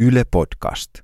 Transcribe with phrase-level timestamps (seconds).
[0.00, 1.02] Yle Podcast.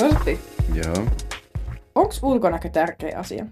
[0.00, 0.40] Jospi,
[0.74, 1.06] Joo.
[1.94, 3.46] onko ulkonäkö tärkeä asia?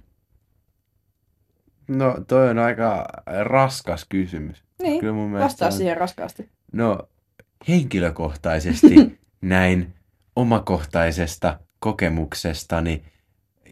[1.88, 3.06] No toi on aika
[3.42, 4.64] raskas kysymys.
[4.82, 6.48] Niin, Kyllä mun vastaa on- siihen raskaasti.
[6.72, 7.08] No
[7.68, 9.94] henkilökohtaisesti näin
[10.36, 13.02] omakohtaisesta kokemuksestani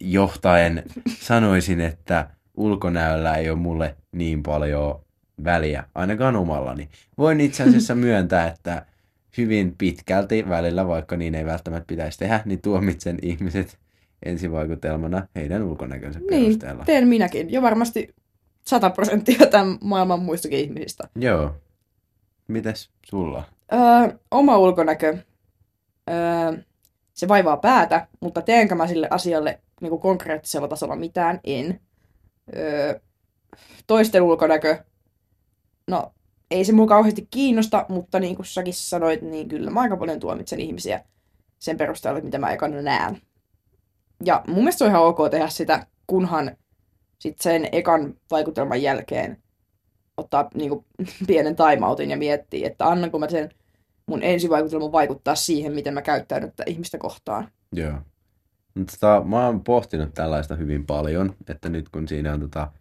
[0.01, 0.83] johtaen
[1.19, 5.01] sanoisin, että ulkonäöllä ei ole mulle niin paljon
[5.45, 6.89] väliä, ainakaan omallani.
[7.19, 8.87] Voin itse asiassa myöntää, että
[9.39, 13.79] hyvin pitkälti välillä, vaikka niin ei välttämättä pitäisi tehdä, niin tuomitsen ihmiset
[14.25, 16.85] ensivaikutelmana heidän ulkonäkönsä Niin, perusteella.
[16.85, 17.53] teen minäkin.
[17.53, 18.15] Jo varmasti
[18.67, 21.09] 100 prosenttia tämän maailman muistakin ihmisistä.
[21.17, 21.55] Joo.
[22.49, 23.45] Mites sulla?
[23.73, 25.19] Öö, oma ulkonäkö,
[26.11, 26.59] öö,
[27.15, 31.41] se vaivaa päätä, mutta teenkö mä sille asialle niin kuin konkreettisella tasolla mitään?
[31.45, 31.81] En.
[32.57, 33.01] Öö,
[33.87, 34.79] toisten ulkonäkö,
[35.87, 36.13] no
[36.51, 40.21] ei se mua kauheasti kiinnosta, mutta niin kuin säkin sanoit, niin kyllä mä aika paljon
[40.21, 41.05] tuomitsen ihmisiä
[41.59, 43.23] sen perusteella, mitä mä ekana näen.
[44.25, 46.57] Ja mun mielestä on ihan ok tehdä sitä, kunhan
[47.19, 49.43] sit sen ekan vaikutelman jälkeen
[50.17, 50.85] ottaa niin kuin,
[51.27, 53.51] pienen timeoutin ja miettii, että annanko mä sen
[54.07, 57.51] mun ensivaikutelman vaikuttaa siihen, miten mä käyttäydyn tätä ihmistä kohtaan.
[57.73, 57.99] Joo.
[58.77, 62.73] Mutta tota, mä oon pohtinut tällaista hyvin paljon, että nyt kun siinä on tota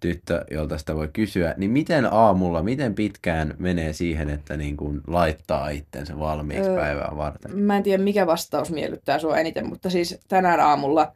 [0.00, 5.00] tyttö, jolta sitä voi kysyä, niin miten aamulla, miten pitkään menee siihen, että niin kun
[5.06, 7.58] laittaa itsensä valmiiksi Öö, päivää varten?
[7.58, 11.12] Mä en tiedä, mikä vastaus miellyttää sua eniten, mutta siis tänään aamulla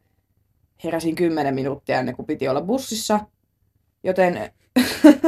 [0.84, 3.20] heräsin 10 minuuttia ennen kuin piti olla bussissa,
[4.05, 4.53] joten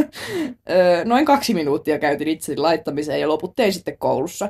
[1.05, 4.45] noin kaksi minuuttia käytin itseni laittamiseen ja loput tein sitten koulussa.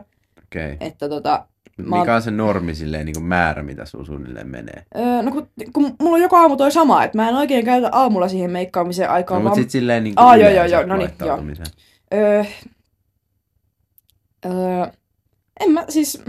[0.44, 0.76] Okay.
[0.80, 4.84] Että tota, mä mikä on se normi silleen, niin kuin määrä, mitä sun suunnilleen menee?
[4.96, 7.88] öö, no kun, kun mulla on joka aamu toi sama, että mä en oikein käytä
[7.92, 10.86] aamulla siihen meikkaamiseen No, aikaa, mutta vaan sit silleen niin kuin Aa, joo, joo, joo,
[10.86, 11.68] no niin, laittautumiseen.
[12.14, 12.44] Öö,
[14.46, 14.86] öö,
[15.60, 16.22] en mä siis,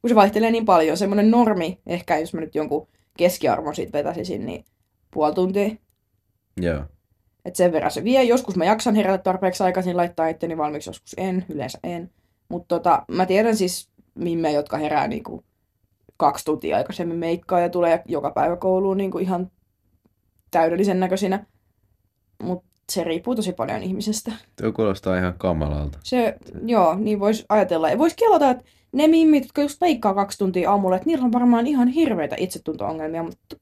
[0.00, 4.46] kun se vaihtelee niin paljon, semmoinen normi, ehkä jos mä nyt jonkun keskiarvon siitä vetäisin,
[4.46, 4.64] niin
[5.10, 5.70] puoli tuntia.
[6.60, 6.84] Joo.
[7.44, 8.22] Että sen verran se vie.
[8.24, 12.10] Joskus mä jaksan herätä tarpeeksi aikaisin laittaa itteni valmiiksi, joskus en, yleensä en.
[12.48, 15.44] Mutta tota, mä tiedän siis mimmejä, jotka herää niinku
[16.16, 19.50] kaksi tuntia aikaisemmin meikkaa ja tulee joka päivä kouluun niinku ihan
[20.50, 21.46] täydellisen näköisinä.
[22.42, 24.32] Mutta se riippuu tosi paljon ihmisestä.
[24.62, 25.98] Tuo kuulostaa ihan kamalalta.
[26.02, 27.90] Se, joo, niin voisi ajatella.
[27.90, 31.32] Ja voisi kelata, että ne mimmit, jotka just peikkaa kaksi tuntia aamulla, että niillä on
[31.32, 33.56] varmaan ihan hirveitä itsetunto-ongelmia, mutta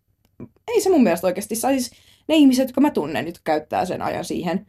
[0.69, 1.55] ei se mun mielestä oikeasti.
[1.55, 1.91] Siis
[2.29, 4.67] ne ihmiset, jotka mä tunnen, jotka käyttää sen ajan siihen,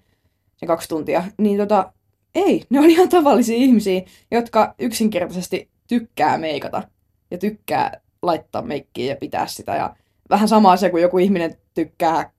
[0.57, 1.93] sen kaksi tuntia, niin tota,
[2.35, 4.01] ei, ne on ihan tavallisia ihmisiä,
[4.31, 6.83] jotka yksinkertaisesti tykkää meikata
[7.31, 9.75] ja tykkää laittaa meikkiä ja pitää sitä.
[9.75, 9.95] Ja
[10.29, 12.31] vähän sama asia kuin joku ihminen tykkää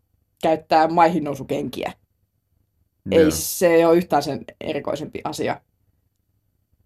[0.43, 1.93] käyttää maihin nousukenkiä.
[3.11, 5.61] Ei se ole yhtään sen erikoisempi asia.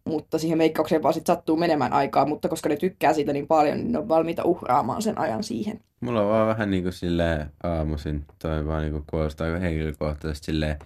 [0.05, 3.77] Mutta siihen meikkaukseen vaan sit sattuu menemään aikaa, mutta koska ne tykkää siitä niin paljon,
[3.79, 5.81] niin ne on valmiita uhraamaan sen ajan siihen.
[6.01, 10.79] Mulla on vaan vähän niinku silleen aamuisin, toi vaan niinku kuulostaa aika henkilökohtaisesti silleen,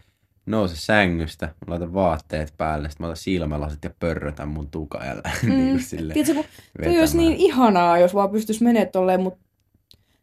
[0.47, 5.17] nouse sängystä, mä laitan vaatteet päälle, sitten mä otan silmälasit ja pörrötän mun tuka ja
[5.25, 5.57] lähden Mm.
[5.57, 6.45] niinku silleen Tiedätkö, kun
[6.85, 9.41] toi olisi niin ihanaa, jos vaan pystyisi menemään tolleen, mutta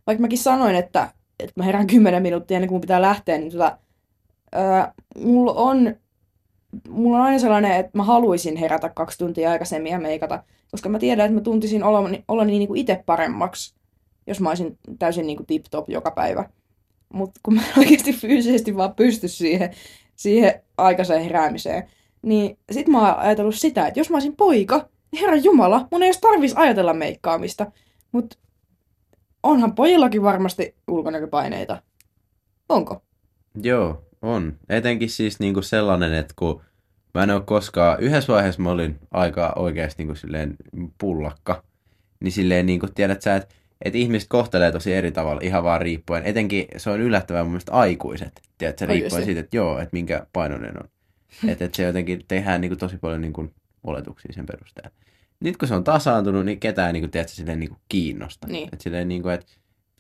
[0.08, 3.52] vaikka mäkin sanoin, että, että mä herään 10 minuuttia ennen kuin mun pitää lähteä, niin
[3.52, 3.78] tota,
[4.56, 4.62] öö,
[5.18, 5.96] mulla on
[6.90, 11.00] mulla on aina sellainen, että mä haluaisin herätä kaksi tuntia aikaisemmin ja meikata, koska mä
[11.00, 13.76] tiedän, että mä tuntisin oloni, oloni niin kuin itse paremmaksi,
[14.28, 16.50] jos mä olisin täysin niin kuin tip-top joka päivä.
[17.14, 19.72] Mutta kun mä oikeasti fyysisesti vaan pysty siihen,
[20.22, 21.84] siihen aikaiseen heräämiseen,
[22.22, 26.04] niin sit mä oon ajatellut sitä, että jos mä olisin poika, niin herran jumala, mun
[26.04, 27.72] ei edes tarvis ajatella meikkaamista.
[28.12, 28.38] Mutta
[29.44, 31.82] onhan pojillakin varmasti ulkonäköpaineita.
[32.70, 33.04] Onko?
[33.64, 34.58] Joo, on.
[34.70, 36.62] Etenkin siis niinku sellainen, että kun
[37.14, 40.56] mä en ole koskaan, yhdessä vaiheessa mä olin aika oikeasti niinku silleen
[40.98, 41.64] pullakka,
[42.20, 43.56] niin silleen niinku tiedät sä, että
[43.86, 46.24] et ihmiset kohtelee tosi eri tavalla ihan vaan riippuen.
[46.26, 49.26] Etenkin se on yllättävää mun mielestä aikuiset, tiedät riippuen Oikeesti?
[49.26, 50.90] siitä, että joo, että minkä painoinen on.
[51.50, 53.54] että et se jotenkin tehdään niinku tosi paljon niinku
[53.84, 54.92] oletuksia sen perusteella.
[55.40, 58.48] Nyt kun se on tasaantunut, niin ketään niinku, tiedät sä, silleen niinku kiinnosta.
[58.48, 58.70] Niin.
[58.74, 59.46] Että silleen niinku, että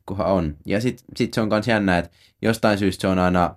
[0.06, 0.58] kunhan on.
[0.66, 2.12] Ja sit, sit se on kans jännä, että
[2.42, 3.56] jostain syystä se on aina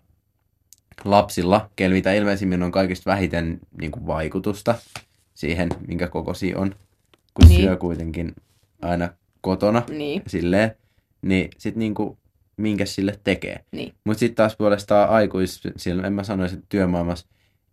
[1.04, 4.75] lapsilla, kello mitä ilmeisimmin on kaikista vähiten niin kuin vaikutusta
[5.34, 6.75] siihen, minkä kokosi on,
[7.34, 7.48] kun Niin.
[7.48, 7.60] niin.
[7.60, 8.34] syö kuitenkin
[8.82, 9.08] aina
[9.44, 10.23] kotona Niin.
[10.26, 10.76] silleen,
[11.23, 12.19] niin sit niinku
[12.56, 13.64] minkä sille tekee.
[13.73, 13.94] Niin.
[14.05, 17.26] Mutta sitten taas puolestaan aikuis, siellä en mä sanoisi, että työmaailmassa,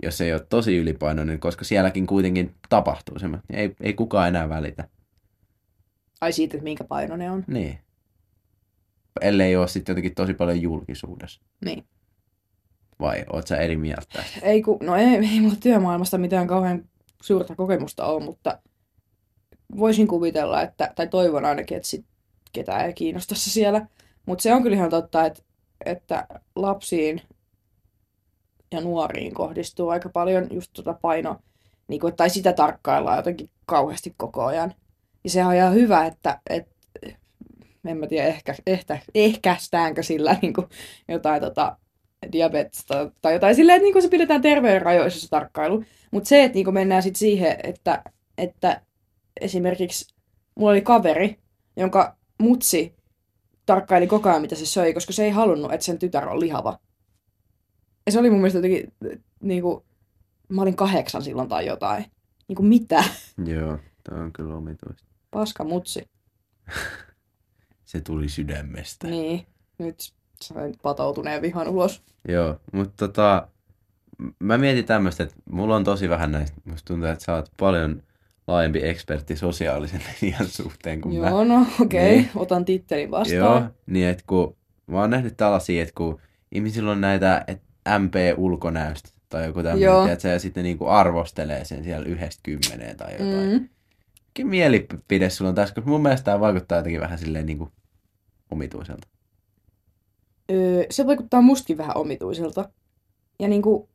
[0.03, 4.87] jos ei ole tosi ylipainoinen, koska sielläkin kuitenkin tapahtuu semmoinen, ei, ei kukaan enää välitä.
[6.21, 7.43] Ai siitä, että minkä paino ne on.
[7.47, 7.79] Niin.
[9.21, 11.41] Ellei ole sitten jotenkin tosi paljon julkisuudessa.
[11.65, 11.83] Niin.
[12.99, 14.23] vai oot sä eri mieltä?
[14.41, 16.83] Ei, ku, no ei, ei mulla työmaailmasta mitään kauhean
[17.21, 18.59] suurta kokemusta ole, mutta
[19.77, 22.05] voisin kuvitella, että, tai toivon ainakin, että sit
[22.53, 23.87] ketään ei kiinnosta se siellä.
[24.25, 25.41] Mutta se on kyllä ihan totta, että,
[25.85, 27.21] että lapsiin
[28.71, 31.39] ja nuoriin kohdistuu aika paljon just tuota paino,
[31.87, 34.73] niin kuin, tai sitä tarkkaillaan jotenkin kauheasti koko ajan.
[35.23, 36.71] Ja se on ihan hyvä, että, että
[37.85, 40.67] en mä tiedä, ehkä, ehkä, ehkäistäänkö sillä niin kuin
[41.07, 41.77] jotain tota,
[42.31, 45.83] diabetesta tai jotain silleen, että niin kuin se pidetään terveyden rajoissa se tarkkailu.
[46.11, 48.03] Mutta se, että niin kuin mennään sitten siihen, että,
[48.37, 48.81] että
[49.41, 50.15] esimerkiksi
[50.55, 51.39] mulla oli kaveri,
[51.77, 52.95] jonka mutsi
[53.65, 56.79] tarkkaili koko ajan, mitä se söi, koska se ei halunnut, että sen tytär on lihava.
[58.05, 58.93] Ja se oli mun mielestä jotenkin,
[59.43, 59.83] niin kuin,
[60.49, 62.05] mä olin kahdeksan silloin tai jotain.
[62.47, 63.03] Niin kuin mitä?
[63.45, 65.07] Joo, tämä on kyllä omituista.
[65.31, 66.09] Paska mutsi.
[67.85, 69.07] Se tuli sydämestä.
[69.07, 69.45] Niin,
[69.77, 72.03] nyt sain patoutuneen vihan ulos.
[72.27, 73.47] Joo, mutta tota,
[74.39, 78.03] mä mietin tämmöistä, että mulla on tosi vähän näistä, musta tuntuu, että sä oot paljon
[78.51, 81.29] laajempi ekspertti sosiaalisen median suhteen kuin mä.
[81.29, 82.29] Joo, no okei, Niin.
[82.29, 82.41] okay.
[82.41, 83.37] otan tittelin vastaan.
[83.37, 84.57] Joo, niin että kun
[84.87, 86.19] mä oon nähnyt tällaisia, että kun
[86.51, 87.61] ihmisillä on näitä et
[87.99, 93.49] MP-ulkonäöstä tai joku tämmöinen, tiedätkö, ja sitten niinku arvostelee sen siellä yhdestä kymmeneen tai jotain.
[93.51, 93.69] Mm.
[94.37, 97.71] Mikä mielipide sulla on tässä, koska mun mielestä tämä vaikuttaa jotenkin vähän silleen niinku
[98.51, 99.07] omituiselta.
[100.51, 102.69] Öö, se vaikuttaa mustakin vähän omituiselta.
[103.39, 103.89] Ja niinku...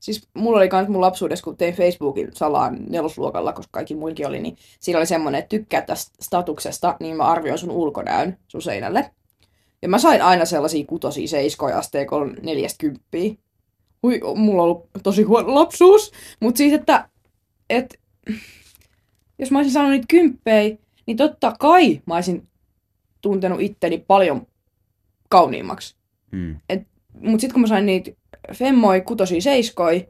[0.00, 4.40] Siis mulla oli kans mun lapsuudessa, kun tein Facebookin salaan nelosluokalla, koska kaikki muillakin oli,
[4.40, 9.10] niin siinä oli semmonen, että tykkää tästä statuksesta, niin mä arvioin sun ulkonäön sun seinälle.
[9.82, 13.34] Ja mä sain aina sellaisia kutosia seiskoja asteikolla neljäskymppiä.
[14.02, 16.12] Hui, mulla on ollut tosi huono lapsuus.
[16.40, 17.08] Mutta siis, että,
[17.70, 17.98] että
[19.38, 20.76] jos mä olisin saanut niitä kymppejä,
[21.06, 22.48] niin totta kai mä olisin
[23.20, 24.46] tuntenut itteni paljon
[25.28, 25.96] kauniimmaksi.
[26.32, 26.56] Mm.
[27.14, 28.10] Mutta sitten kun mä sain niitä
[28.54, 30.08] femmoi, kutosia, seiskoi,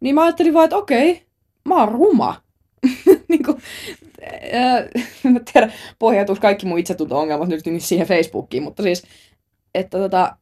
[0.00, 1.26] niin mä ajattelin vaan, että okei,
[1.64, 2.42] mä oon ruma.
[3.28, 3.58] niin kuin,
[5.24, 9.02] en mä tiedä, pohjautuisi kaikki mun itsetunto-ongelmat nyt niin siihen Facebookiin, mutta siis,
[9.74, 10.36] että tota,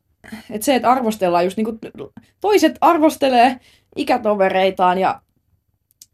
[0.50, 1.78] että se, että arvostellaan just niinku,
[2.40, 3.60] toiset arvostelee
[3.96, 5.22] ikätovereitaan ja,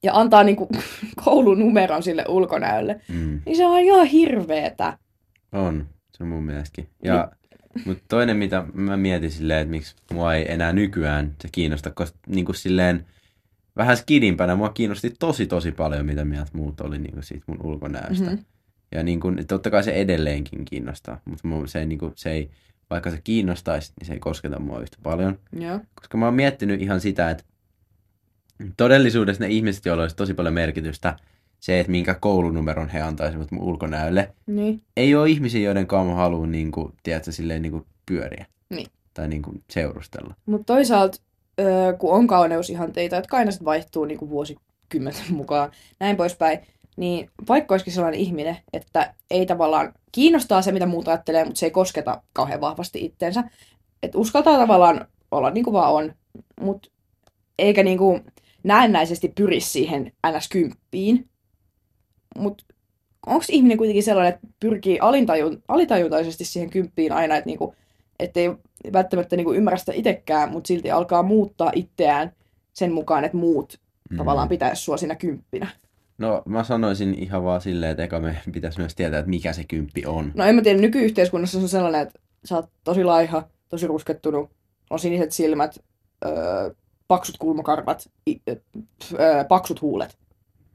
[0.03, 0.69] ja antaa niinku
[1.25, 3.41] koulunumeron sille ulkonäölle, Mm.
[3.47, 4.99] niin se on ihan hirveetä.
[5.53, 6.89] On, se on mun mielestäkin.
[7.05, 7.29] Ja,
[7.85, 12.19] mutta toinen, mitä mä mietin silleen, että miksi mua ei enää nykyään se kiinnosta, koska
[12.27, 13.07] niin kuin silleen
[13.77, 17.63] vähän skidimpänä mua kiinnosti tosi tosi paljon, mitä mieltä muut oli niin kuin siitä mun
[17.63, 18.25] ulkonäöstä.
[18.25, 18.33] Mhm.
[18.33, 18.45] Mm-hmm.
[18.93, 22.31] Ja niin kuin, totta kai se edelleenkin kiinnostaa, mutta mu- se, ei, niin kuin, se
[22.31, 22.51] ei,
[22.91, 25.39] vaikka se kiinnostaisi, niin se ei kosketa mua yhtä paljon.
[25.53, 25.81] Joo.
[25.95, 27.45] Koska mä oon miettinyt ihan sitä, että
[28.77, 31.17] todellisuudessa ne ihmiset, joilla olisi tosi paljon merkitystä,
[31.61, 34.83] se, että minkä koulunumeron he antaisivat mun ulkonäölle, Niin.
[34.97, 38.47] ei ole ihmisiä, joiden kanssa mä haluan niin kuin, tiedätkö, silleen, niin kuin pyöriä.
[38.71, 38.87] Niin.
[39.15, 40.35] Tai niin kuin, seurustella.
[40.47, 41.19] Mutta toisaalta,
[41.61, 45.71] öö, kun on kauneusihanteita, jotka aina vaihtuu niin vuosikymmenten mukaan,
[46.01, 46.59] näin poispäin,
[46.97, 51.67] niin vaikka olisikin sellainen ihminen, että ei tavallaan kiinnostaa se, mitä muut ajattelee, mutta se
[51.67, 53.45] ei kosketa kauhean vahvasti itteensä.
[54.03, 56.15] Että uskaltaa tavallaan olla niin kuin vaan on,
[56.61, 56.89] mutta
[57.59, 58.25] eikä niin kuin
[58.65, 61.29] näennäisesti pyri siihen NS-kymppiin.
[62.39, 62.65] Mutta
[63.27, 67.75] onko ihminen kuitenkin sellainen, että pyrkii alintajun, alitajuntaisesti siihen kymppiin aina, että niinku,
[68.19, 68.51] ettei
[68.93, 72.33] välttämättä niinku ymmärrä sitä itsekään, mutta silti alkaa muuttaa itseään
[72.73, 73.81] sen mukaan, että muut
[74.11, 74.17] mm.
[74.17, 75.69] tavallaan pitäisi sua siinä kymppinä.
[76.19, 79.65] No mä sanoisin ihan vaan silleen, että eka me pitäisi myös tietää, että mikä se
[79.65, 80.33] kymppi on.
[80.35, 84.51] No en mä tiedä, nykyyhteiskunnassa se on sellainen, että sä oot tosi laiha, tosi ruskettunut,
[84.91, 85.79] on siniset silmät,
[86.25, 86.71] öö,
[87.09, 88.41] paksut kulmakarvat, i,
[89.21, 90.19] öö, paksut huulet.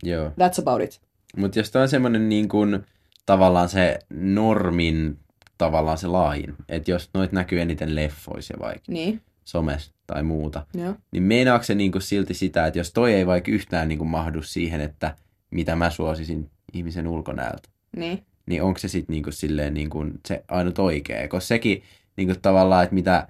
[0.04, 0.28] Joo.
[0.30, 1.02] That's about it.
[1.38, 2.80] Mutta jos tämä on semmoinen niin kuin,
[3.26, 5.20] tavallaan se normin,
[5.58, 10.96] tavallaan se lain, että jos noit näkyy eniten leffoissa vaikka Niin, somessa tai muuta, joo.
[11.12, 14.08] niin meinaako se niin kuin silti sitä, että jos toi ei vaikka yhtään niin kuin
[14.10, 15.16] mahdu siihen, että
[15.52, 20.80] mitä mä suosisin ihmisen ulkonäöltä, Niin, niin onko se sitten niinku silleen niinku se ainut
[20.80, 21.28] oikea?
[21.28, 21.84] Koska sekin
[22.18, 23.28] niinku tavallaan, että mitä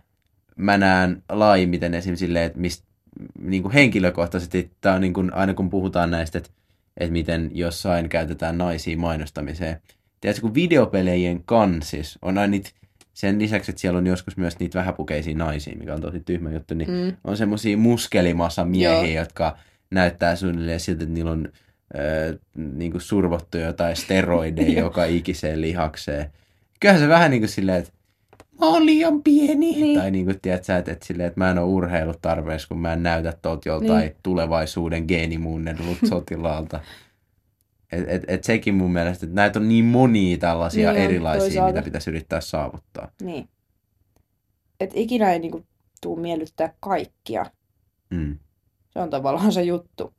[0.56, 2.16] mä näen laajemmiten esim.
[2.16, 2.88] silleen, että mistä
[3.40, 6.50] niinku henkilökohtaisesti, tää on niinku, aina kun puhutaan näistä, että,
[7.02, 9.82] että miten jossain käytetään naisia mainostamiseen.
[10.22, 12.70] Tiedätkö, kun videopelejen kansis on aina niitä,
[13.14, 16.74] sen lisäksi, että siellä on joskus myös niitä vähäpukeisia naisia, mikä on tosi tyhmä juttu,
[16.74, 19.22] niin mm, on semmosia muskelimassa miehiä, Joo.
[19.22, 19.58] jotka
[19.92, 21.48] näyttää suunnilleen siltä, että niillä on
[21.96, 26.32] ö, niinku survottu jotain steroideja joka ikiseen lihakseen.
[26.80, 27.92] Kyllähän se vähän niin kuin silleen, että
[28.62, 29.56] mä oon liian pieni.
[29.72, 30.00] Niin.
[30.00, 32.80] Tai niin kuin, tiedät sä, että, että, silleen, että mä en ole urheillut tarpeeksi, kun
[32.80, 34.16] mä en näytä tuolta joltain Niin.
[34.24, 36.80] tulevaisuuden geenimuunnellut sotilaalta.
[37.92, 41.74] Et, et, et sekin mun mielestä, että näitä on niin monia tällaisia Niin erilaisia, toisaalta.
[41.74, 43.12] mitä pitäisi yrittää saavuttaa.
[43.22, 43.50] niin.
[44.80, 45.66] että ikinä ei niinku
[46.02, 47.46] tuu miellyttää kaikkia.
[48.10, 48.38] Mm.
[48.90, 50.14] Se on tavallaan se juttu.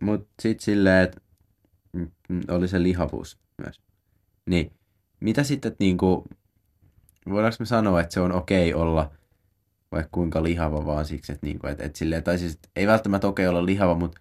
[0.00, 1.20] Mut sit silleen, että
[1.92, 3.80] mm, mm, oli se lihavuus myös.
[4.46, 4.72] Niin,
[5.20, 6.24] mitä sitten, että niinku,
[7.30, 9.10] voidaanko me sanoa, että se on okei olla
[9.92, 13.46] vaikka kuinka lihava vaan siksi, että niinku, et, et silleen, tai siis ei välttämättä okei
[13.48, 14.20] olla lihava, mutta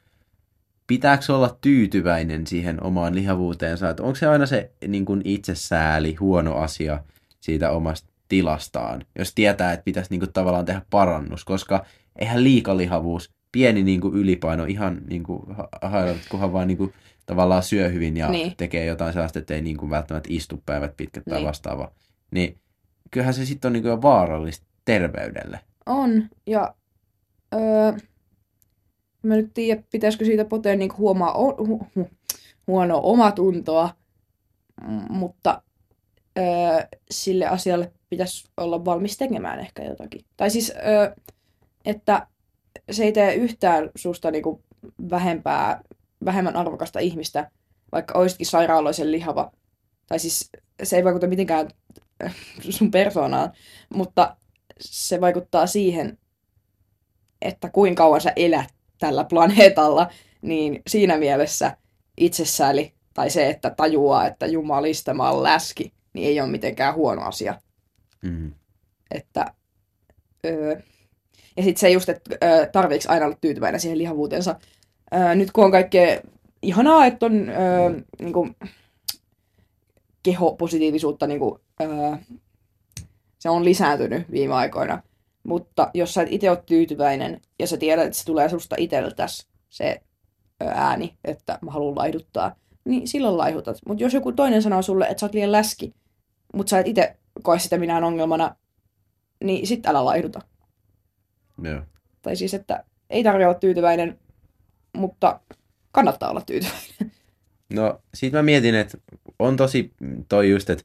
[0.87, 6.55] pitääkö olla tyytyväinen siihen omaan lihavuuteensa, että onko se aina se niin kuin itsesääli, huono
[6.55, 7.03] asia
[7.39, 11.85] siitä omasta tilastaan, jos tietää, että pitäisi niin kuin, tavallaan tehdä parannus, koska
[12.19, 15.69] eihän liikalihavuus, pieni niin kuin, ylipaino ihan niin kuin, ha-
[16.29, 16.93] kunhan vaan niin kuin,
[17.25, 18.53] tavallaan syö hyvin ja Niin.
[18.57, 21.47] tekee jotain sellaista, että ei niin kuin, välttämättä istu päivät pitkät tai Niin.
[21.47, 21.91] vastaavaa,
[22.31, 22.57] niin
[23.13, 25.59] kyllähän se sitten on niin kuin, vaarallista terveydelle.
[25.85, 26.75] On, ja
[27.53, 27.93] öö,
[29.23, 32.09] mä nyt tiedä, pitäisikö siitä poteen niinku huomaa o, hu, hu,
[32.67, 33.89] huonoa omatuntoa,
[35.09, 35.61] mutta
[36.37, 36.45] öö,
[37.11, 40.25] sille asialle pitäisi olla valmis tekemään ehkä jotakin.
[40.37, 41.15] Tai siis, öö,
[41.85, 42.27] että
[42.91, 44.61] se ei tee yhtään susta niinku
[45.09, 45.81] vähempää,
[46.25, 47.51] vähemmän arvokasta ihmistä,
[47.91, 49.51] vaikka olisitkin sairaaloisen lihava.
[50.07, 50.49] Tai siis
[50.83, 51.67] se ei vaikuta mitenkään
[52.69, 53.51] sun persoonaan,
[53.89, 54.35] mutta
[54.79, 56.17] se vaikuttaa siihen,
[57.41, 61.77] että kuinka kauan sä elät tällä planeetalla, niin siinä mielessä
[62.17, 67.21] itsesääli tai se, että tajuaa, että jumalista mä oon läski, niin ei ole mitenkään huono
[67.21, 67.61] asia.
[68.21, 68.53] Mm.
[69.11, 69.53] Että,
[70.45, 70.81] öö,
[71.57, 74.55] ja sitten se just, että öö, tarviiko aina olla tyytyväinen siihen lihavuuteensa.
[75.13, 76.21] Öö, nyt kun on kaikkea
[76.61, 78.49] ihanaa, että on öö, niinku,
[80.23, 82.17] kehopositiivisuutta, niinku, öö,
[83.39, 85.03] se on lisääntynyt viime aikoina.
[85.43, 89.47] Mutta jos sä et itse ole tyytyväinen ja sä tiedät, että se tulee susta itseltäs
[89.69, 90.01] se
[90.59, 93.77] ääni, että mä haluan laihduttaa, niin silloin laihutat.
[93.87, 95.93] Mutta jos joku toinen sanoo sulle, että sä oot liian läski,
[96.53, 98.55] mutta sä et itse koe sitä minään ongelmana,
[99.43, 100.41] niin sit älä laihduta.
[101.63, 101.81] Joo.
[102.21, 104.19] Tai siis, että ei tarvitse olla tyytyväinen,
[104.97, 105.39] mutta
[105.91, 107.11] kannattaa olla tyytyväinen.
[107.73, 108.97] No, sit mä mietin, että
[109.39, 109.93] on tosi
[110.29, 110.83] toi just, että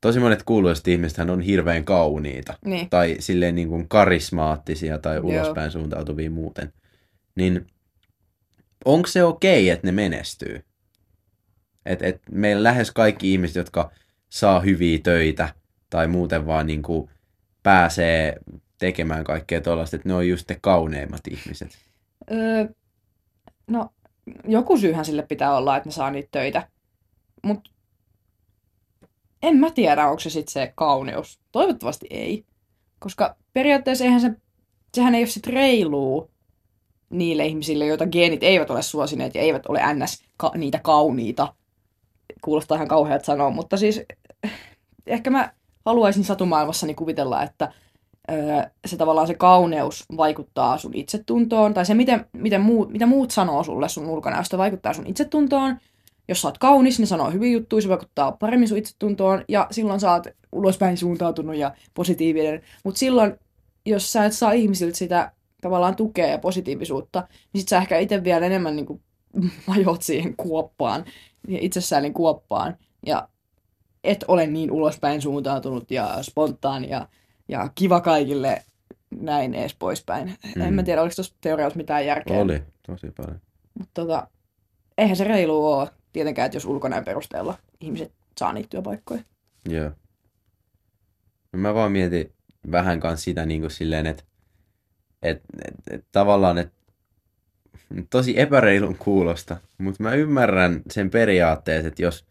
[0.00, 2.54] tosi monet kuuluiset ihmisethän on hirveän kauniita.
[2.64, 2.90] Niin.
[2.90, 5.24] Tai silleen niin kuin karismaattisia tai Joo.
[5.24, 6.72] ulospäin suuntautuvia muuten.
[7.34, 7.66] Niin
[8.84, 10.64] onko se okei, että ne menestyy?
[11.86, 13.90] Et, et meillä lähes kaikki ihmiset, jotka
[14.28, 15.54] saa hyviä töitä
[15.90, 17.10] tai muuten vaan niin kuin
[17.62, 18.36] pääsee
[18.78, 21.78] tekemään kaikkea tuollaista, että ne on just ne kauneimmat ihmiset.
[22.30, 22.64] Öö,
[23.66, 23.92] no,
[24.48, 26.68] joku syyhän sille pitää olla, että ne saa niitä töitä.
[27.42, 27.70] Mutta
[29.42, 31.40] en mä tiedä, onko se sitten se kauneus.
[31.52, 32.44] Toivottavasti ei.
[32.98, 34.30] Koska periaatteessa eihän se,
[34.94, 36.30] sehän ei ole sit reiluu
[37.10, 40.24] niille ihmisille, joita geenit eivät ole suosineet ja eivät ole ns.
[40.36, 41.54] Ka- niitä kauniita.
[42.42, 44.02] Kuulostaa ihan kauheat sanoa, mutta siis
[45.06, 45.52] ehkä mä
[45.84, 47.72] haluaisin satumaailmassani kuvitella, että
[48.30, 53.30] öö, se tavallaan se kauneus vaikuttaa sun itsetuntoon, tai se miten, miten muut, mitä muut
[53.30, 55.76] sanoo sulle sun ulkonäöstä vaikuttaa sun itsetuntoon.
[56.30, 60.00] Jos sä oot kaunis, niin sanoo hyviä juttuja, se vaikuttaa paremmin sun itsetuntoon, ja silloin
[60.00, 62.62] sä oot ulospäin suuntautunut ja positiivinen.
[62.84, 63.34] Mutta silloin,
[63.86, 68.24] jos sä et saa ihmisiltä sitä tavallaan tukea ja positiivisuutta, niin sit sä ehkä itse
[68.24, 69.02] vielä enemmän niin kuin,
[70.00, 71.04] siihen kuoppaan,
[71.48, 73.28] itsessäälin kuoppaan, ja
[74.04, 77.08] et ole niin ulospäin suuntautunut ja spontaani ja
[77.48, 78.62] ja kiva kaikille
[79.20, 80.28] näin ees poispäin.
[80.56, 80.62] Mm.
[80.62, 80.74] En Mm.
[80.74, 82.40] mä tiedä, oliko tuossa teoriassa mitään järkeä.
[82.40, 83.40] Oli tosi paljon.
[83.78, 84.28] Mutta tota,
[84.98, 89.22] eihän se reilu ole tietenkään, että jos ulkonäön perusteella ihmiset saa niitä työpaikkoja.
[89.68, 89.90] Joo.
[91.52, 92.32] No mä vaan mietin
[92.70, 94.22] vähän kanssa sitä niin kuin silleen, että
[95.22, 96.74] et, et, et, tavallaan, että
[98.10, 102.26] tosi epäreilun kuulosta, mutta mä ymmärrän sen periaatteet, että jos,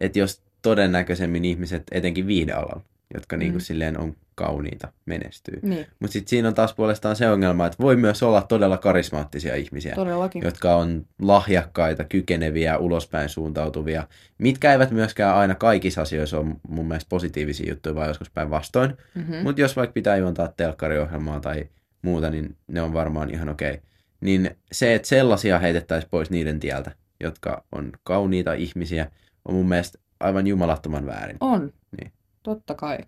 [0.00, 2.80] että jos todennäköisemmin ihmiset, etenkin viihdealalla,
[3.14, 3.64] jotka niin kuin Mm.
[3.64, 5.58] silleen on kauniita, menestyy.
[5.62, 9.54] Niin, Mutta sitten siinä on taas puolestaan se ongelma, että voi myös olla todella karismaattisia
[9.54, 10.42] ihmisiä todellakin.
[10.44, 14.08] jotka on lahjakkaita, kykeneviä, ulospäin suuntautuvia,
[14.38, 18.96] mitkä eivät myöskään aina kaikissa asioissa ole mun mielestä positiivisia juttuja, vaan joskus päinvastoin.
[19.14, 19.36] Mm-hmm.
[19.36, 19.42] Mm.
[19.42, 21.68] Mutta jos vaikka pitää juontaa telkkariohjelmaa tai
[22.02, 23.80] muuta, niin ne on varmaan ihan okei.
[24.20, 29.10] Niin se, että sellaisia heitettäisiin pois niiden tieltä, jotka on kauniita ihmisiä,
[29.44, 31.36] on mun mielestä aivan jumalattoman väärin.
[31.40, 31.72] On.
[32.00, 32.12] Niin.
[32.42, 32.98] Totta kai.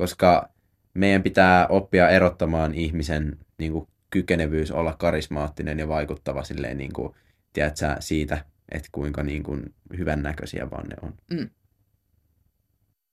[0.00, 0.48] Koska
[0.94, 7.14] meidän pitää oppia erottamaan ihmisen niin kuin, kykenevyys olla karismaattinen ja vaikuttava silleen, niin kuin,
[7.52, 11.14] tiedät sä, siitä, että kuinka niin kuin, hyvännäköisiä vaan ne on.
[11.30, 11.50] Mm.